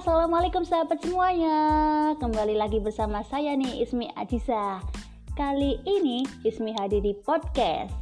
[0.00, 1.60] assalamualaikum sahabat semuanya.
[2.16, 4.80] Kembali lagi bersama saya nih Ismi Adisa.
[5.36, 7.92] Kali ini Ismi hadir di podcast.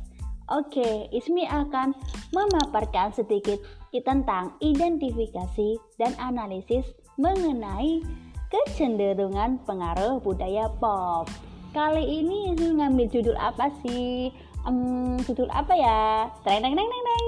[0.47, 1.99] Oke, Ismi akan
[2.31, 3.59] memaparkan sedikit
[3.91, 6.87] tentang identifikasi dan analisis
[7.19, 8.07] mengenai
[8.47, 11.27] kecenderungan pengaruh budaya pop.
[11.75, 14.31] Kali ini Ismi ngambil judul apa sih?
[14.63, 16.31] Um, judul apa ya?
[16.47, 17.27] Teng teng teng teng.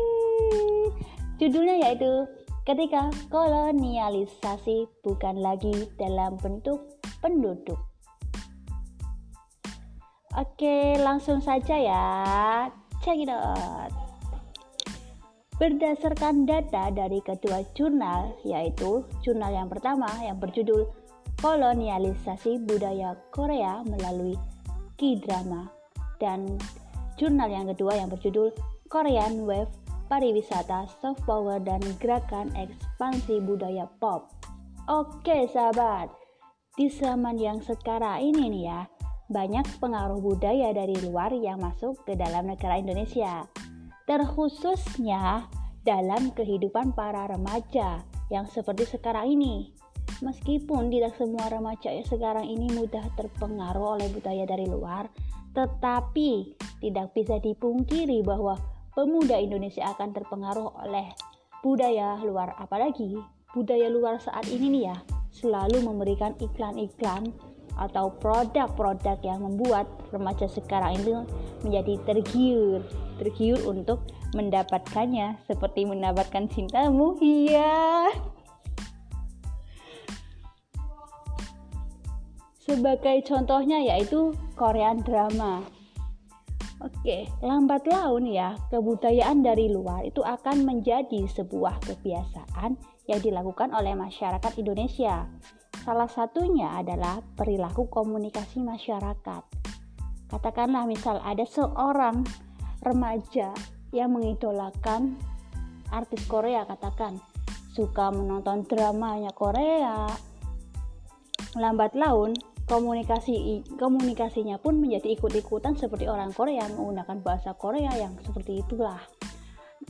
[1.43, 2.23] Judulnya yaitu
[2.69, 7.79] ketika kolonialisasi bukan lagi dalam bentuk penduduk.
[10.39, 12.07] Oke, langsung saja ya.
[13.03, 13.91] Check it out.
[15.61, 20.89] Berdasarkan data dari kedua jurnal, yaitu jurnal yang pertama yang berjudul
[21.41, 24.37] Kolonialisasi Budaya Korea melalui
[25.01, 25.73] K-drama
[26.21, 26.61] dan
[27.17, 28.53] jurnal yang kedua yang berjudul
[28.93, 29.73] Korean Wave
[30.11, 34.35] pariwisata, soft power, dan gerakan ekspansi budaya pop.
[34.91, 36.11] Oke sahabat,
[36.75, 38.81] di zaman yang sekarang ini nih ya,
[39.31, 43.47] banyak pengaruh budaya dari luar yang masuk ke dalam negara Indonesia.
[44.11, 45.47] Terkhususnya
[45.87, 48.03] dalam kehidupan para remaja
[48.35, 49.71] yang seperti sekarang ini.
[50.21, 55.07] Meskipun tidak semua remaja yang sekarang ini mudah terpengaruh oleh budaya dari luar,
[55.55, 58.59] tetapi tidak bisa dipungkiri bahwa
[59.01, 61.09] pemuda Indonesia akan terpengaruh oleh
[61.65, 63.17] budaya luar apalagi
[63.57, 64.97] budaya luar saat ini nih ya
[65.33, 67.33] selalu memberikan iklan-iklan
[67.81, 71.25] atau produk-produk yang membuat remaja sekarang itu
[71.65, 72.85] menjadi tergiur
[73.17, 74.05] tergiur untuk
[74.37, 77.17] mendapatkannya seperti mendapatkan cintamu.
[77.25, 78.13] Iya.
[82.61, 85.80] Sebagai contohnya yaitu Korean drama
[86.81, 92.73] Oke, lambat laun ya, kebudayaan dari luar itu akan menjadi sebuah kebiasaan
[93.05, 95.29] yang dilakukan oleh masyarakat Indonesia.
[95.85, 99.43] Salah satunya adalah perilaku komunikasi masyarakat.
[100.33, 102.25] Katakanlah misal ada seorang
[102.81, 103.53] remaja
[103.93, 105.21] yang mengidolakan
[105.93, 107.21] artis Korea katakan
[107.77, 110.09] suka menonton dramanya Korea.
[111.61, 112.33] Lambat laun
[112.71, 119.03] komunikasi komunikasinya pun menjadi ikut-ikutan seperti orang Korea menggunakan bahasa Korea yang seperti itulah.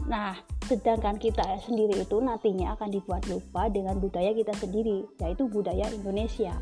[0.09, 0.33] Nah,
[0.65, 6.57] sedangkan kita sendiri itu nantinya akan dibuat lupa dengan budaya kita sendiri, yaitu budaya Indonesia.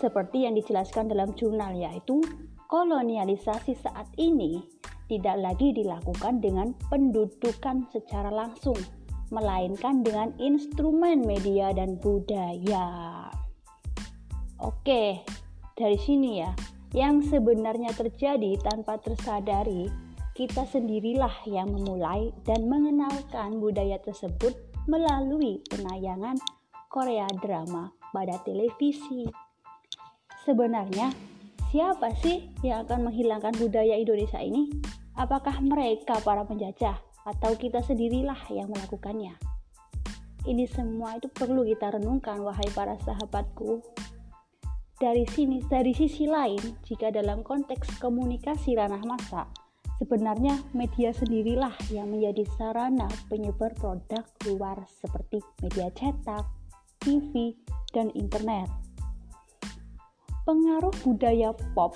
[0.00, 2.24] Seperti yang dijelaskan dalam jurnal yaitu
[2.72, 4.64] kolonialisasi saat ini
[5.12, 8.78] tidak lagi dilakukan dengan pendudukan secara langsung,
[9.28, 13.28] melainkan dengan instrumen media dan budaya.
[14.58, 15.22] Oke,
[15.78, 16.50] dari sini ya,
[16.90, 19.86] yang sebenarnya terjadi tanpa tersadari,
[20.34, 24.58] kita sendirilah yang memulai dan mengenalkan budaya tersebut
[24.90, 26.34] melalui penayangan
[26.90, 29.30] Korea drama pada televisi.
[30.42, 31.14] Sebenarnya,
[31.70, 34.74] siapa sih yang akan menghilangkan budaya Indonesia ini?
[35.14, 36.98] Apakah mereka para penjajah
[37.30, 39.38] atau kita sendirilah yang melakukannya?
[40.50, 43.86] Ini semua itu perlu kita renungkan wahai para sahabatku
[44.98, 49.46] dari sini, dari sisi lain, jika dalam konteks komunikasi ranah massa,
[50.02, 56.42] sebenarnya media sendirilah yang menjadi sarana penyebar produk luar seperti media cetak,
[56.98, 57.54] TV,
[57.94, 58.66] dan internet.
[60.42, 61.94] Pengaruh budaya pop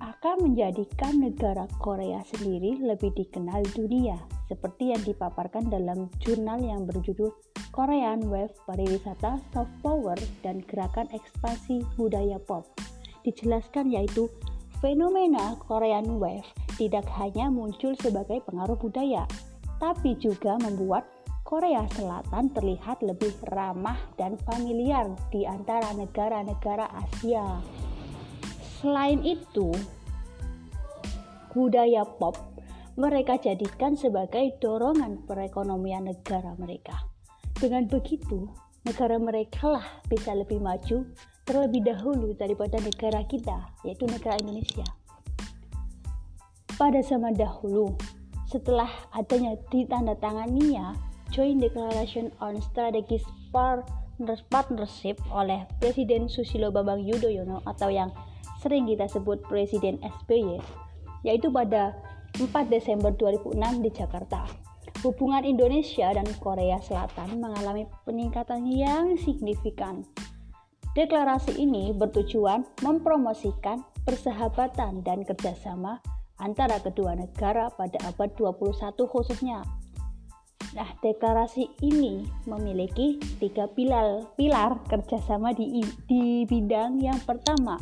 [0.00, 4.16] akan menjadikan negara Korea sendiri lebih dikenal dunia,
[4.48, 7.28] seperti yang dipaparkan dalam jurnal yang berjudul
[7.78, 12.66] Korean Wave Pariwisata Soft Power dan Gerakan Ekspansi Budaya Pop.
[13.22, 14.26] Dijelaskan yaitu
[14.82, 16.42] fenomena Korean Wave
[16.74, 19.30] tidak hanya muncul sebagai pengaruh budaya,
[19.78, 21.06] tapi juga membuat
[21.46, 27.62] Korea Selatan terlihat lebih ramah dan familiar di antara negara-negara Asia.
[28.82, 29.70] Selain itu,
[31.54, 32.34] budaya pop
[32.98, 37.07] mereka jadikan sebagai dorongan perekonomian negara mereka.
[37.58, 38.46] Dengan begitu,
[38.86, 41.02] negara mereka lah bisa lebih maju
[41.42, 44.86] terlebih dahulu daripada negara kita, yaitu negara Indonesia.
[46.78, 47.98] Pada zaman dahulu,
[48.46, 50.94] setelah adanya ditandatanganinya
[51.34, 58.14] Joint Declaration on Strategic Partnership oleh Presiden Susilo Bambang Yudhoyono atau yang
[58.62, 60.62] sering kita sebut Presiden SBY,
[61.26, 61.90] yaitu pada
[62.38, 64.67] 4 Desember 2006 di Jakarta
[65.02, 70.02] hubungan Indonesia dan Korea Selatan mengalami peningkatan yang signifikan.
[70.98, 76.02] Deklarasi ini bertujuan mempromosikan persahabatan dan kerjasama
[76.42, 79.62] antara kedua negara pada abad 21 khususnya.
[80.76, 87.80] Nah, deklarasi ini memiliki tiga pilar, pilar kerjasama di, di bidang yang pertama,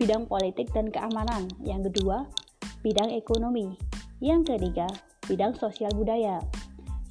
[0.00, 1.46] bidang politik dan keamanan.
[1.62, 2.26] Yang kedua,
[2.82, 3.78] bidang ekonomi.
[4.18, 4.88] Yang ketiga,
[5.26, 6.42] bidang sosial budaya.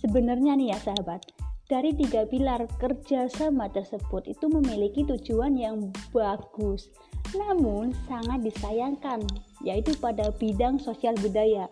[0.04, 1.24] Sebenarnya nih ya sahabat,
[1.66, 6.94] dari tiga pilar kerjasama tersebut itu memiliki tujuan yang bagus,
[7.34, 9.26] namun sangat disayangkan,
[9.66, 11.66] yaitu pada bidang sosial budaya.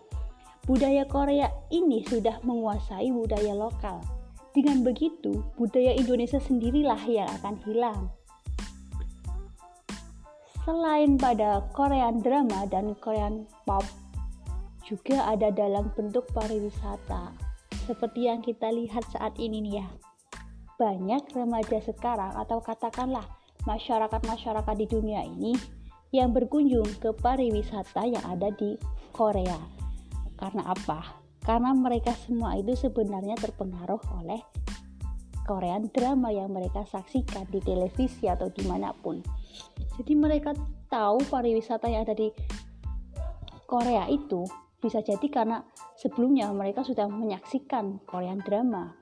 [0.66, 4.02] Budaya Korea ini sudah menguasai budaya lokal.
[4.50, 8.00] Dengan begitu, budaya Indonesia sendirilah yang akan hilang.
[10.64, 13.84] Selain pada Korean drama dan Korean pop,
[14.84, 17.32] juga ada dalam bentuk pariwisata.
[17.84, 19.88] Seperti yang kita lihat saat ini nih ya.
[20.76, 23.24] Banyak remaja sekarang atau katakanlah
[23.64, 25.56] masyarakat-masyarakat di dunia ini
[26.12, 28.76] yang berkunjung ke pariwisata yang ada di
[29.10, 29.58] Korea.
[30.38, 31.24] Karena apa?
[31.44, 34.40] Karena mereka semua itu sebenarnya terpengaruh oleh
[35.44, 39.20] Korean drama yang mereka saksikan di televisi atau di mana pun.
[40.00, 40.56] Jadi mereka
[40.88, 42.32] tahu pariwisata yang ada di
[43.68, 44.48] Korea itu
[44.84, 45.64] bisa jadi karena
[45.96, 48.92] sebelumnya mereka sudah menyaksikan Korean drama.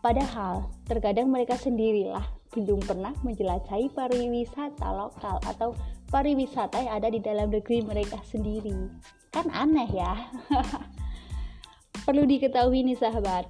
[0.00, 2.24] Padahal terkadang mereka sendirilah
[2.56, 5.76] belum pernah menjelajahi pariwisata lokal atau
[6.08, 8.88] pariwisata yang ada di dalam negeri mereka sendiri.
[9.28, 10.12] Kan aneh ya.
[12.04, 13.46] Perlu diketahui nih sahabat,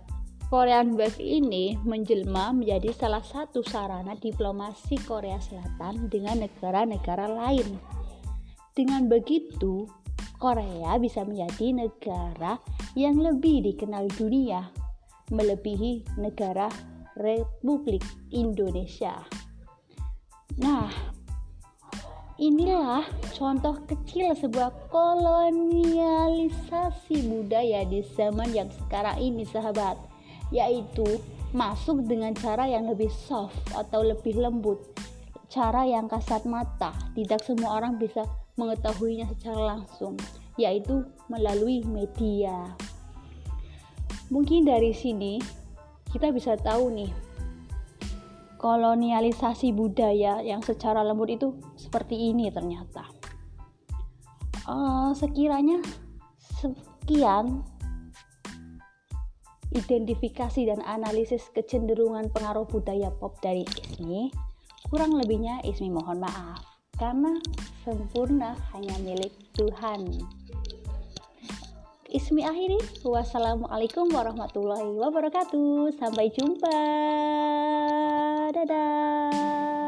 [0.52, 7.80] Korean Wave ini menjelma menjadi salah satu sarana diplomasi Korea Selatan dengan negara-negara lain.
[8.76, 9.88] Dengan begitu,
[10.42, 12.58] Korea bisa menjadi negara
[12.98, 14.74] yang lebih dikenal dunia,
[15.30, 16.66] melebihi negara
[17.14, 18.02] Republik
[18.34, 19.22] Indonesia.
[20.58, 20.90] Nah,
[22.42, 23.06] inilah
[23.38, 29.94] contoh kecil sebuah kolonialisasi budaya di zaman yang sekarang ini, sahabat.
[30.50, 31.22] Yaitu
[31.54, 34.82] masuk dengan cara yang lebih soft atau lebih lembut.
[35.46, 36.90] Cara yang kasat mata.
[37.14, 40.16] Tidak semua orang bisa mengetahuinya secara langsung
[40.60, 42.76] yaitu melalui media.
[44.28, 45.40] Mungkin dari sini
[46.12, 47.12] kita bisa tahu nih
[48.60, 53.08] kolonialisasi budaya yang secara lembut itu seperti ini ternyata.
[54.62, 55.82] Uh, sekiranya
[56.62, 57.66] sekian
[59.72, 64.30] identifikasi dan analisis kecenderungan pengaruh budaya pop dari Ismi,
[64.86, 66.71] kurang lebihnya Ismi mohon maaf
[67.02, 67.34] karena
[67.82, 70.22] sempurna hanya milik Tuhan.
[72.06, 75.98] Ismi akhiri, wassalamualaikum warahmatullahi wabarakatuh.
[75.98, 76.78] Sampai jumpa.
[78.54, 79.81] Dadah.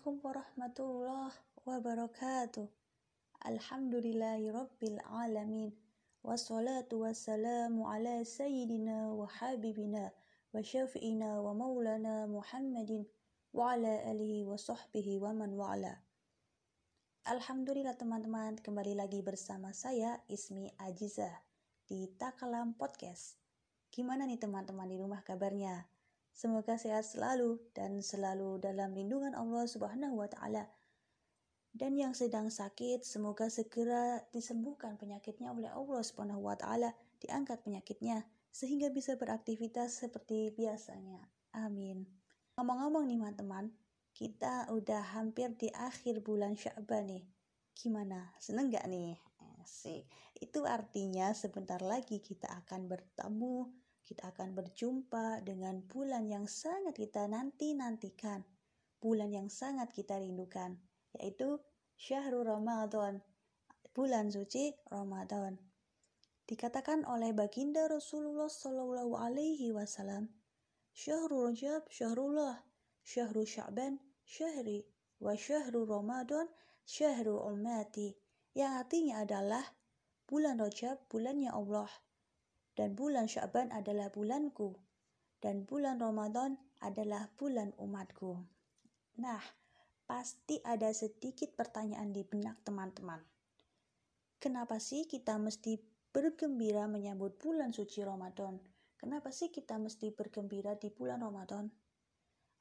[0.00, 1.36] Assalamualaikum warahmatullahi
[1.68, 2.64] wabarakatuh.
[3.44, 5.76] Alhamdulillahi rabbil alamin.
[6.24, 10.08] Wassalatu wassalamu ala sayyidina wa habibina
[10.56, 13.04] wa syafi'ina wa maulana Muhammadin
[13.52, 16.00] wa ala alihi wa sahbihi wa man wa'ala.
[17.28, 21.44] Alhamdulillah teman-teman, kembali lagi bersama saya Ismi Ajizah
[21.84, 23.36] di Takalam Podcast.
[23.92, 25.84] Gimana nih teman-teman di rumah kabarnya?
[26.32, 30.70] Semoga sehat selalu dan selalu dalam lindungan Allah Subhanahu wa taala.
[31.70, 38.26] Dan yang sedang sakit semoga segera disembuhkan penyakitnya oleh Allah Subhanahu wa taala, diangkat penyakitnya
[38.50, 41.22] sehingga bisa beraktivitas seperti biasanya.
[41.54, 42.06] Amin.
[42.58, 43.64] Ngomong-ngomong nih teman-teman,
[44.10, 47.24] kita udah hampir di akhir bulan Sya'ban nih.
[47.72, 48.34] Gimana?
[48.42, 49.14] Seneng gak nih?
[49.62, 50.04] Asik.
[50.36, 53.70] Itu artinya sebentar lagi kita akan bertemu
[54.10, 58.42] kita akan berjumpa dengan bulan yang sangat kita nanti-nantikan,
[58.98, 60.74] bulan yang sangat kita rindukan,
[61.14, 61.62] yaitu
[61.94, 63.22] Syahrul Ramadan,
[63.94, 65.54] bulan suci Ramadan.
[66.42, 70.26] Dikatakan oleh baginda Rasulullah Shallallahu Alaihi Wasallam,
[70.90, 72.66] Syahrul Rajab Syahrullah,
[73.06, 74.82] Syahrul Sya'ban Syahri,
[75.22, 76.50] wa Syahrul Ramadan
[76.82, 78.10] Syahrul Ummati,
[78.58, 79.62] yang artinya adalah
[80.26, 81.86] bulan Rajab bulannya Allah,
[82.80, 84.72] dan bulan Syaban adalah bulanku,
[85.44, 88.40] dan bulan Ramadan adalah bulan umatku.
[89.20, 89.44] Nah,
[90.08, 93.20] pasti ada sedikit pertanyaan di benak teman-teman.
[94.40, 95.76] Kenapa sih kita mesti
[96.08, 98.56] bergembira menyambut bulan suci Ramadan?
[98.96, 101.68] Kenapa sih kita mesti bergembira di bulan Ramadan?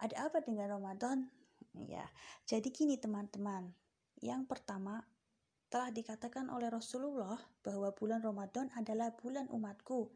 [0.04, 1.32] Ada apa dengan Ramadan?
[1.80, 2.04] Ya,
[2.44, 3.72] jadi gini teman-teman.
[4.20, 5.00] Yang pertama,
[5.70, 10.10] telah dikatakan oleh Rasulullah bahwa bulan Ramadan adalah bulan umatku.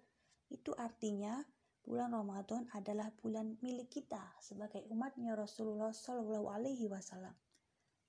[0.49, 1.45] Itu artinya
[1.85, 7.37] bulan Ramadan adalah bulan milik kita sebagai umatnya Rasulullah Shallallahu Alaihi Wasallam.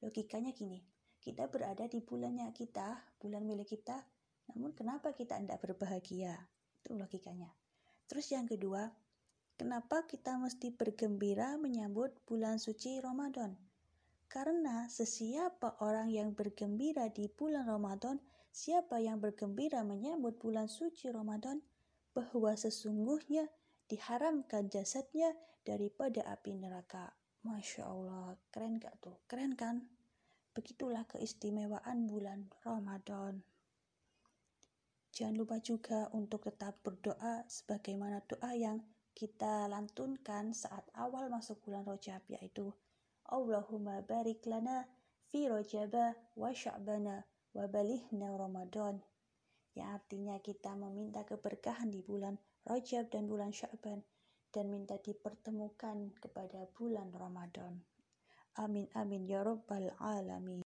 [0.00, 0.80] Logikanya gini,
[1.20, 4.00] kita berada di bulannya kita, bulan milik kita,
[4.52, 6.36] namun kenapa kita tidak berbahagia?
[6.80, 7.48] Itu logikanya.
[8.08, 8.88] Terus yang kedua,
[9.56, 13.56] kenapa kita mesti bergembira menyambut bulan suci Ramadan?
[14.34, 18.18] Karena sesiapa orang yang bergembira di bulan Ramadan,
[18.50, 21.62] siapa yang bergembira menyambut bulan suci Ramadan,
[22.10, 23.46] bahwa sesungguhnya
[23.86, 25.30] diharamkan jasadnya
[25.62, 27.14] daripada api neraka.
[27.46, 29.22] Masya Allah, keren gak tuh?
[29.30, 29.86] Keren kan?
[30.50, 33.38] Begitulah keistimewaan bulan Ramadan.
[35.14, 38.82] Jangan lupa juga untuk tetap berdoa sebagaimana doa yang
[39.14, 42.74] kita lantunkan saat awal masuk bulan Rajab yaitu
[43.30, 44.84] Allahumma barik lana
[45.32, 47.24] fi rajaba wa sya'bana
[47.56, 49.00] wa balihna Ramadan.
[49.74, 54.00] Yang artinya kita meminta keberkahan di bulan Rajab dan bulan Sya'ban
[54.48, 57.84] dan minta dipertemukan kepada bulan Ramadan.
[58.56, 60.62] Amin amin ya rabbal alamin.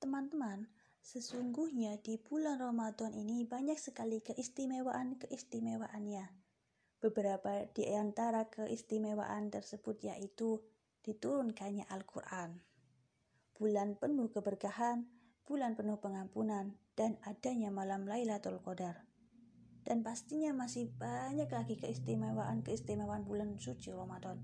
[0.00, 0.64] Teman-teman,
[1.02, 6.24] sesungguhnya di bulan Ramadan ini banyak sekali keistimewaan-keistimewaannya.
[7.02, 10.62] Beberapa di antara keistimewaan tersebut yaitu
[11.04, 12.58] diturunkannya Al-Quran.
[13.54, 15.06] Bulan penuh keberkahan,
[15.44, 19.04] bulan penuh pengampunan, dan adanya malam Lailatul Qadar.
[19.84, 24.40] Dan pastinya masih banyak lagi keistimewaan-keistimewaan bulan suci Ramadan.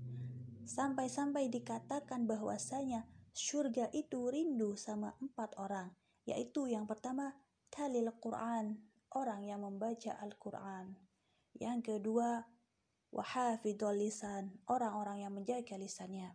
[0.61, 5.89] Sampai-sampai dikatakan bahwasanya surga itu rindu sama empat orang,
[6.29, 7.33] yaitu yang pertama
[7.73, 8.77] talil Quran,
[9.17, 10.93] orang yang membaca Al-Quran.
[11.57, 12.45] Yang kedua,
[13.11, 16.31] wahafidul lisan, orang-orang yang menjaga lisannya.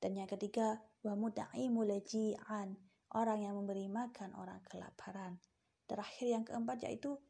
[0.00, 2.72] Dan yang ketiga, wa muda'imul laji'an,
[3.12, 5.36] orang yang memberi makan orang kelaparan.
[5.84, 7.20] Terakhir yang keempat yaitu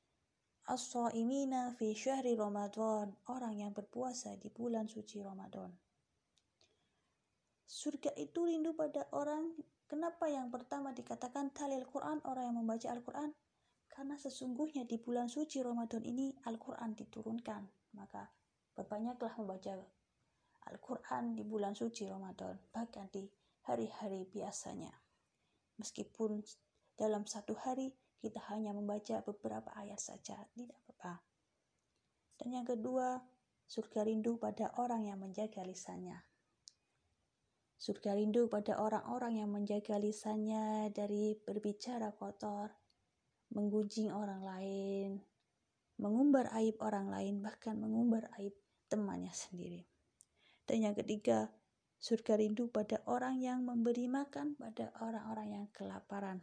[0.70, 5.74] as-shaimina fi syahri Ramadan, orang yang berpuasa di bulan suci Ramadan.
[7.66, 9.54] Surga itu rindu pada orang
[9.90, 13.34] Kenapa yang pertama dikatakan talil Quran, orang yang membaca Al-Quran?
[13.90, 17.66] Karena sesungguhnya di bulan suci Ramadan ini Al-Quran diturunkan.
[17.98, 18.30] Maka
[18.78, 19.74] berbanyaklah membaca
[20.70, 23.26] Al-Quran di bulan suci Ramadan, bahkan di
[23.66, 24.94] hari-hari biasanya.
[25.82, 26.40] Meskipun
[26.94, 31.24] dalam satu hari kita hanya membaca beberapa ayat saja, tidak apa-apa.
[32.38, 33.18] Dan yang kedua,
[33.66, 36.20] surga rindu pada orang yang menjaga lisannya.
[37.80, 42.68] Surga rindu pada orang-orang yang menjaga lisannya dari berbicara kotor,
[43.56, 45.10] menggunjing orang lain,
[45.96, 48.52] mengumbar aib orang lain, bahkan mengumbar aib
[48.92, 49.89] temannya sendiri.
[50.70, 51.50] Dan yang ketiga,
[51.98, 56.38] surga rindu pada orang yang memberi makan pada orang-orang yang kelaparan.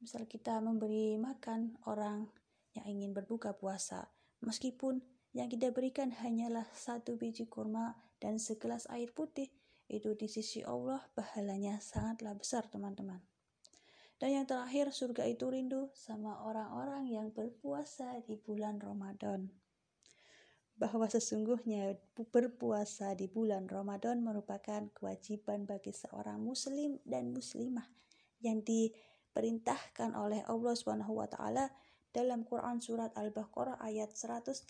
[0.00, 2.32] Misal kita memberi makan orang
[2.72, 4.08] yang ingin berbuka puasa,
[4.40, 5.04] meskipun
[5.36, 7.92] yang kita berikan hanyalah satu biji kurma
[8.24, 9.52] dan segelas air putih,
[9.92, 13.20] itu di sisi Allah pahalanya sangatlah besar teman-teman.
[14.16, 19.52] Dan yang terakhir, surga itu rindu sama orang-orang yang berpuasa di bulan Ramadan
[20.80, 27.84] bahwa sesungguhnya berpuasa di bulan Ramadan merupakan kewajiban bagi seorang muslim dan muslimah
[28.40, 31.68] yang diperintahkan oleh Allah Subhanahu wa taala
[32.16, 34.64] dalam Quran surat Al-Baqarah ayat 183.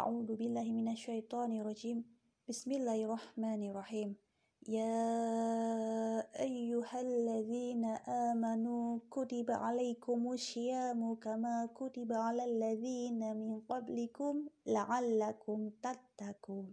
[0.00, 2.08] A'udzu billahi minasyaitonir rajim.
[2.48, 4.23] Bismillahirrahmanirrahim.
[4.69, 14.33] يا أيها الذين آمنوا كتب عليكم الصيام كما كتب على الذين من قبلكم
[14.69, 16.67] لعلكم تتقون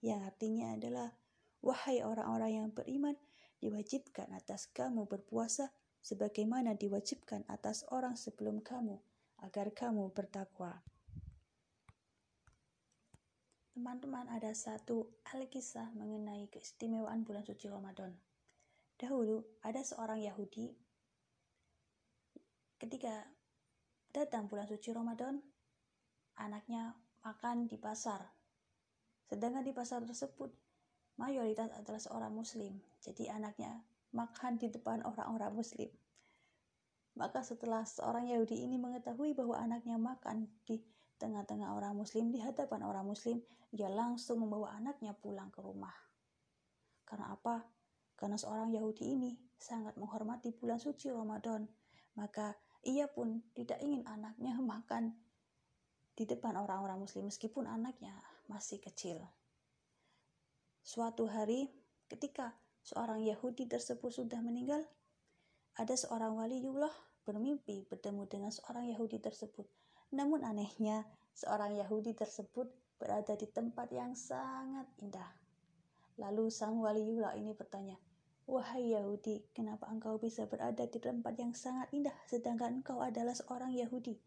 [0.00, 1.12] yang artinya adalah
[1.60, 3.20] wahai orang-orang yang beriman
[3.60, 5.68] diwajibkan atas kamu berpuasa
[6.00, 8.96] sebagaimana diwajibkan atas orang sebelum kamu
[9.44, 10.80] agar kamu bertakwa
[13.73, 18.13] Teman-teman, ada satu alkisah mengenai keistimewaan bulan suci Ramadan.
[19.01, 20.69] Dahulu, ada seorang Yahudi
[22.77, 23.25] ketika
[24.13, 25.41] datang bulan suci Ramadan,
[26.37, 26.93] anaknya
[27.25, 28.21] makan di pasar.
[29.25, 30.53] Sedangkan di pasar tersebut,
[31.17, 32.77] mayoritas adalah seorang muslim.
[33.01, 33.81] Jadi anaknya
[34.13, 35.89] makan di depan orang-orang muslim.
[37.13, 40.81] Maka setelah seorang Yahudi ini mengetahui bahwa anaknya makan di
[41.21, 43.39] tengah-tengah orang muslim, di hadapan orang muslim,
[43.71, 45.93] ia langsung membawa anaknya pulang ke rumah.
[47.05, 47.61] Karena apa?
[48.17, 51.69] Karena seorang Yahudi ini sangat menghormati bulan suci Ramadan,
[52.17, 55.13] maka ia pun tidak ingin anaknya makan
[56.13, 58.13] di depan orang-orang muslim meskipun anaknya
[58.49, 59.21] masih kecil.
[60.83, 61.71] Suatu hari
[62.11, 62.53] ketika
[62.83, 64.83] seorang Yahudi tersebut sudah meninggal,
[65.73, 66.93] ada seorang waliullah
[67.25, 69.65] bermimpi bertemu dengan seorang Yahudi tersebut.
[70.13, 72.69] Namun anehnya, seorang Yahudi tersebut
[73.01, 75.33] berada di tempat yang sangat indah.
[76.21, 77.97] Lalu sang waliullah ini bertanya,
[78.43, 83.71] Wahai Yahudi, kenapa engkau bisa berada di tempat yang sangat indah sedangkan engkau adalah seorang
[83.71, 84.19] Yahudi?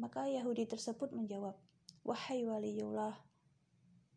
[0.00, 1.54] Maka Yahudi tersebut menjawab,
[2.02, 3.12] Wahai waliullah,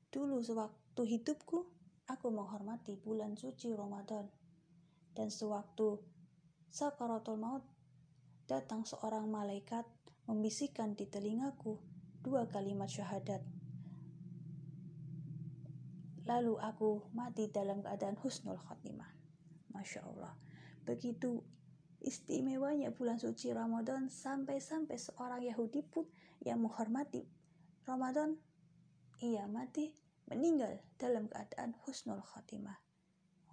[0.07, 1.67] dulu sewaktu hidupku,
[2.07, 4.31] aku menghormati bulan suci Ramadan.
[5.13, 6.12] Dan sewaktu
[6.73, 7.61] sakaratul maut,
[8.49, 9.85] datang seorang malaikat
[10.25, 11.77] membisikkan di telingaku
[12.25, 13.45] dua kalimat syahadat.
[16.25, 19.11] Lalu aku mati dalam keadaan husnul khotimah.
[19.69, 20.33] Masya Allah.
[20.81, 21.45] Begitu
[22.01, 26.09] istimewanya bulan suci Ramadan sampai-sampai seorang Yahudi pun
[26.41, 27.29] yang menghormati
[27.85, 28.39] Ramadan
[29.21, 29.93] ia mati
[30.25, 32.79] meninggal dalam keadaan husnul khatimah.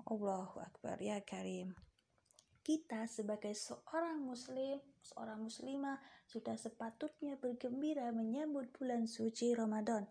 [0.09, 1.90] Allahu Akbar ya Karim.
[2.61, 5.97] Kita sebagai seorang muslim, seorang muslimah
[6.29, 10.05] sudah sepatutnya bergembira menyambut bulan suci Ramadan.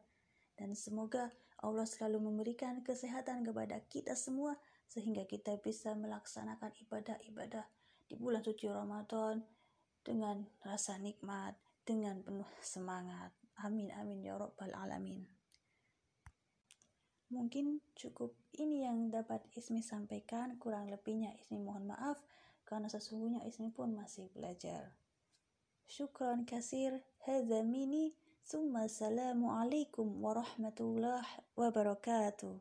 [0.57, 1.29] Dan semoga
[1.61, 4.57] Allah selalu memberikan kesehatan kepada kita semua
[4.89, 7.69] sehingga kita bisa melaksanakan ibadah-ibadah
[8.09, 9.45] di bulan suci Ramadan
[10.01, 11.53] dengan rasa nikmat,
[11.85, 13.29] dengan penuh semangat.
[13.61, 15.38] Amin amin ya rabbal alamin.
[17.29, 22.17] Mungkin cukup ini yang dapat Ismi sampaikan, kurang lebihnya Ismi mohon maaf
[22.65, 24.97] karena sesungguhnya Ismi pun masih belajar.
[25.85, 32.57] Syukran kasir, hadza mini, summa assalamu alaikum warahmatullahi wabarakatuh.